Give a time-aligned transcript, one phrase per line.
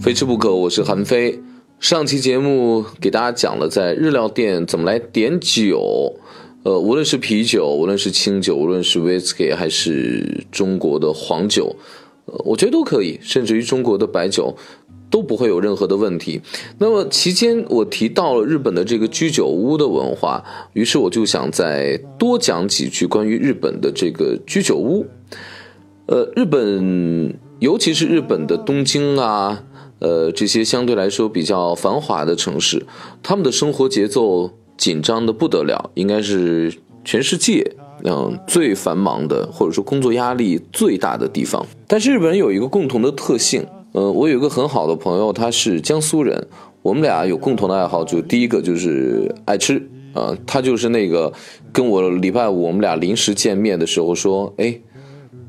[0.00, 1.40] 非吃不可，我是韩非。
[1.80, 6.14] 上期节目给大家讲了在日料店怎么来点酒，
[6.62, 11.74] 呃，无论是啤酒，无论是清酒，无论是 whisky 还是中国的黄酒，
[12.26, 14.56] 呃，我觉得都可以，甚至于中国的白酒
[15.10, 16.40] 都不会有任何的问题。
[16.78, 20.44] 那么期间我提到了日本的这个居酒屋的文化，
[20.74, 25.06] 于是我就想再多讲几句关于日本的这个居酒屋。
[26.06, 29.64] 呃，日本尤其是日本的东京啊。
[30.00, 32.86] 呃，这些相对来说比较繁华的城市，
[33.22, 36.72] 他们的生活节奏紧张的不得了，应该是
[37.04, 37.74] 全世界
[38.04, 41.66] 嗯最繁忙的，或者说工作压力最大的地方。
[41.86, 46.46] 但是日本人有一个共同的特性，呃，我有一个很好的朋友，他是江苏人，
[46.82, 49.82] 我们俩有共同的爱好，就第一个就是爱吃
[50.14, 51.32] 啊，他就是那个
[51.72, 54.80] 跟我礼拜五我们俩临时见面的时候说，哎。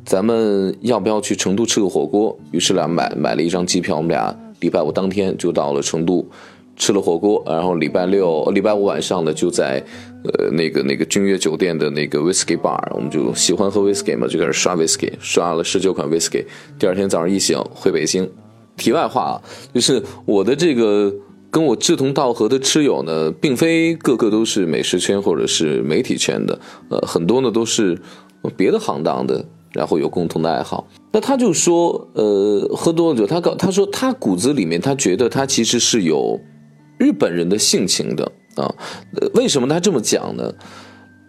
[0.10, 2.36] 咱们要不要去成都吃个火锅？
[2.50, 6.28] 于是俩买买了一张机票，我们俩礼拜五当天就到了成都，
[6.76, 9.80] 吃了火锅，然后礼拜六、礼拜五晚上呢，就在
[10.24, 16.44] 呃那个那个君悦酒店的那个 whisky bar，我们就喜欢喝 whisky 嘛，就开始刷 whisky，刷了十九款 whisky。
[16.80, 18.28] 第二天早上一醒回北京。
[18.78, 21.14] 题外话啊，就是我的这个
[21.52, 27.96] 跟我志同道合的吃友呢，并非个个都是美食圈或者是媒体圈的，呃，很多呢都是
[28.58, 29.46] 别的行当的。
[29.74, 36.40] 然后有共同的爱好，那他就说，呃，喝多了酒，他告他说他骨子里面他觉得他其实是有
[36.98, 38.74] 日本人的性情的啊，
[39.36, 40.52] 为什么他这么讲呢？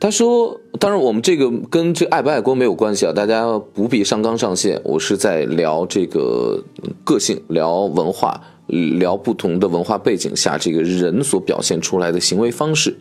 [0.00, 6.64] 他说，当然我们这个跟这爱不爱国没有关系啊，大家不必上纲上线，我是在聊这个
[7.04, 12.98] 个性，聊文化，聊不同的文化背景下这个人所表现出来的行为方式。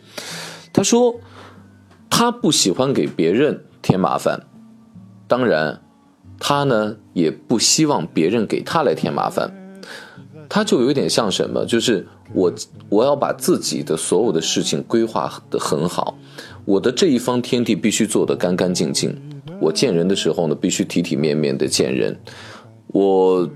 [0.74, 1.14] 他说，
[2.10, 4.49] 他不喜欢给别人添麻烦。
[5.30, 5.80] 当然，
[6.40, 9.48] 他呢也不希望别人给他来添麻烦，
[10.48, 12.52] 他就有点像什么，就是我
[12.88, 16.18] 我要把自己的所有的事情规划的很好，
[16.64, 19.16] 我的这一方天地必须做得干干净净，
[19.60, 22.18] 我见人的时候呢必须体体面面的见人，
[22.92, 23.48] 我。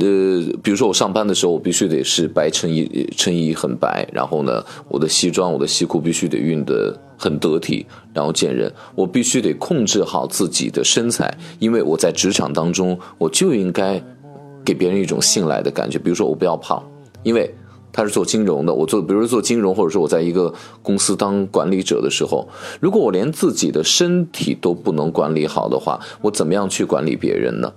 [0.00, 7.84] 呃，比如说我上班的时候，我必须得是白衬衣，衬衣很白，然后呢，我的西装、我的西裤必须得熨得很得体，
[8.14, 14.02] 然后见人，我必须得控制好自己的身材，因为我在职场当中，我就应该
[14.64, 15.98] 给别人一种信赖的感觉。
[15.98, 16.82] 比如说我不要胖，
[17.22, 17.54] 因为
[17.92, 22.48] 他是做金融的，我做，比如说做金融，或者说我在一个公司当管理者的时候，
[22.80, 27.70] 如果我连自己的身体都不能管理好的话，我怎么样去管理别人呢？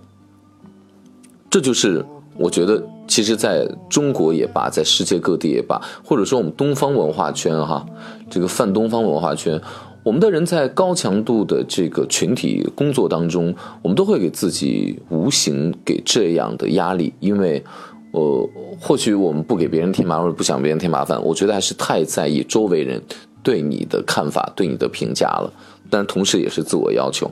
[1.55, 2.05] 这就是
[2.37, 7.85] 我觉得，其实在中国也罢，在世界各地也罢，或者说我们东方文化圈哈，
[8.29, 9.57] 这个泛东方文化圈，
[10.03, 17.63] 我们的人在高强度的这个群体工作当中，我们都会给自己无形给这样的压力，因为，
[18.11, 23.01] 呃，或许我们不给别人添麻烦，不想别人添麻烦，我觉得还是太在意周围人
[23.41, 25.49] 对你的看法、对你的评价了，
[25.89, 27.31] 但同时也是自我要求。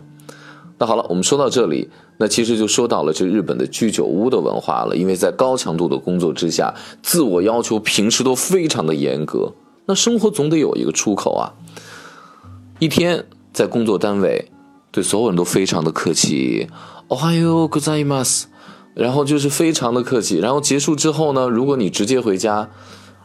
[0.84, 4.94] 那好了，我们说到这里，那其实就说到了这日本的居酒屋的文化了。
[4.94, 9.54] 因为在高强度的工作之下，自我要求平时都非常的严格。
[9.86, 11.54] 那生活总得有一个出口啊。
[12.80, 13.24] 一天
[13.54, 14.52] 在工作单位，
[14.92, 16.68] 对所有人都非常的客气，
[17.08, 18.44] 哦嗨哟，good day mas，
[18.94, 20.40] 然后就是非常的客气。
[20.40, 22.70] 然后结束之后呢，如果你直接回家，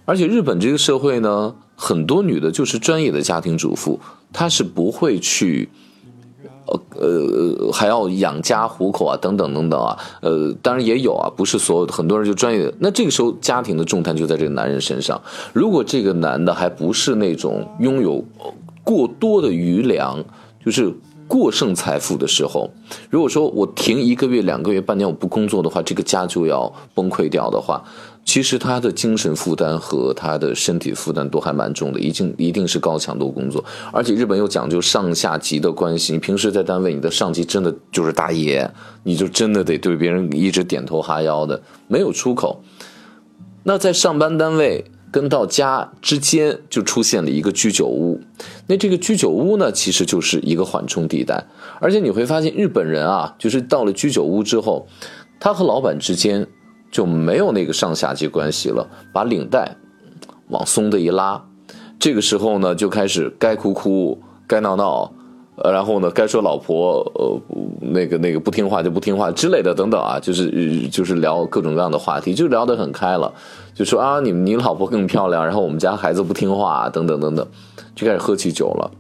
[0.05, 3.99] 而且日本这个社会呢，很多女的就是专业的家庭主妇，
[4.33, 5.71] 她是不会去。
[6.97, 12.75] 呃，还要养家糊口啊，等等等等啊，呃，当然也有啊，不是所有，很多人就专业的。
[12.79, 15.21] 那这个时候，家庭的重担就在这个男人身上。
[15.53, 18.25] 如果这个男的还不是那种拥有
[18.85, 20.23] 过多的余粮，
[20.65, 20.93] 就是
[21.29, 22.71] 过剩财富的时候，
[23.11, 27.85] 如果说我停一个月、两个月、半年我不工作的话，这个家就要崩溃掉的话。
[28.25, 36.13] 其实他的精神负担和他的身体负担都还蛮重的，一定一定是高强度工作，而且日本又讲究上下级的关系。
[36.13, 38.71] 你平时在单位，你的上级真的就是大爷，
[39.05, 42.63] 你就真的得对别人一直点头哈腰的，没有出口。
[43.63, 48.21] 那在上班单位跟到家之间就出现了一个居酒屋，
[48.67, 51.47] 那这个居酒屋呢，其实就是一个缓冲地带。
[51.81, 54.87] 而且你会发现，日本人啊，就是到了居酒屋之后，
[55.41, 56.47] 他和老板之间。
[56.91, 59.77] 就没有那个上下级关系了，把领带
[60.49, 61.45] 往松的一拉，
[61.99, 65.13] 这个时候呢，就开始该哭哭，该闹闹，
[65.63, 67.41] 呃，然后呢，该说老婆，呃，
[67.81, 73.33] 那个那个不听话就不听话之类的等等啊，就是就是聊各种各样的话题，就聊得很开了，
[73.75, 77.47] 就说啊，你你老婆更漂亮，然后我们家孩子不听话，等等等等，
[77.95, 78.91] 就开始喝起酒了。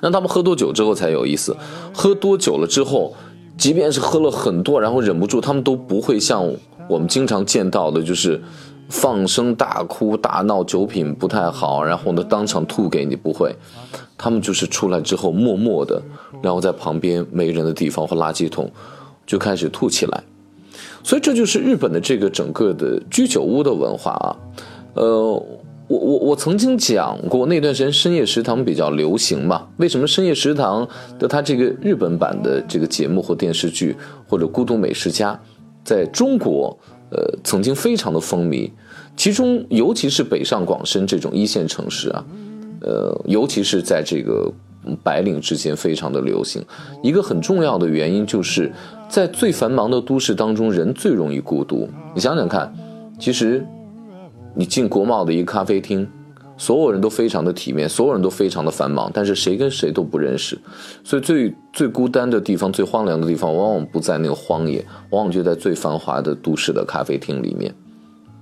[0.00, 1.56] 那他们喝多酒之后才有意思，
[1.92, 3.14] 喝多酒了之后。
[3.58, 6.42] 即便是喝了很多，然后忍不住，他们都不会像
[6.88, 8.40] 我们经常见到的就是
[8.88, 13.54] 放声大哭大闹，酒品不太好，然后呢当场吐给你，不会，
[14.22, 16.00] 他们就是出来之后默默的，
[16.40, 18.70] 然后在旁边没人的地方或垃圾桶
[19.26, 20.22] 就开始吐起来。
[21.02, 24.36] 所以这就是日本的这个整个的居酒屋的文化啊，
[24.94, 25.42] 呃。
[25.88, 29.66] 我我我曾经讲过，那段时间深夜食堂比较流行嘛？
[29.76, 33.94] 为什么深夜食堂的它这个日本版的这个节目或电视剧
[34.26, 35.38] 或者孤独美食家，
[35.84, 36.74] 在中国
[37.10, 38.70] 呃曾经非常的风靡？
[39.18, 42.24] 其中尤其是北上广深这种一线城市啊，
[42.82, 44.52] 呃，尤其是在这个
[45.02, 46.62] 白领之间非常的流行。
[47.02, 48.72] 一个很重要的原因就是
[49.08, 51.88] 在最繁忙的都市当中，人最容易孤独。
[52.14, 52.72] 你想想看，
[53.18, 53.66] 其实。
[54.54, 56.06] 你进国贸的一个咖啡厅，
[56.58, 60.58] 所有人都非常的体面，所有人都非常的繁忙，但是谁跟谁都不认识，
[61.02, 67.74] 所以最最孤单的地方、最荒凉的地方，往往不在那个荒野，往往就在最繁华的都市的咖啡厅里面。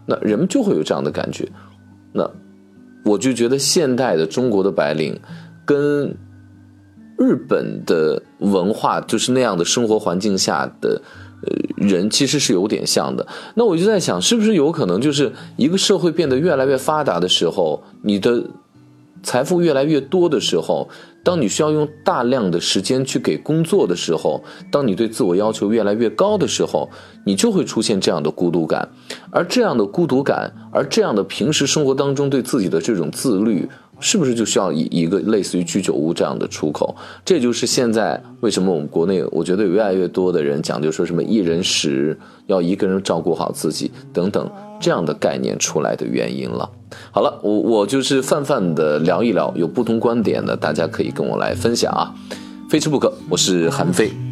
[0.05, 1.49] 那人们就会有这样的感觉。
[2.13, 2.29] 那
[3.05, 5.19] 我就觉得现代的中国的白领，
[5.65, 6.17] 跟
[7.19, 11.03] 日本的文化就是那样的生活环境下的。
[11.43, 11.57] 呃，
[11.89, 13.27] 人其实是有点像的。
[13.55, 18.45] 那我就在想，是不是有可能，就是一个社会变得越来越发达的时候，你的
[19.23, 20.89] 财富越来越多的时候，
[21.23, 26.89] 当你需要用大量的时间去给工作的时候，当你对自我要求越来越高的时候，
[27.25, 28.89] 你就会出现这样的孤独感。
[29.31, 33.69] 而这样的孤独感，而这样的平时生活当中对自己的这种自律。
[34.01, 36.97] 是不是就需要一一个类似于居酒屋这样的出口？
[37.25, 44.51] 这就是现在为什么我们国内，我觉得越来越多的人讲究说什么一人食，要一个人照顾好自己等等
[44.81, 46.69] 这样的概念出来的原因了。
[47.13, 52.15] 好了，我我就是泛泛的聊一聊，有不同观点的大家可以跟我来分享啊。
[52.69, 54.30] 非吃不可，我是韩飞。